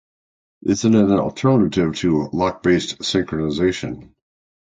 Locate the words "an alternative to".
0.83-2.27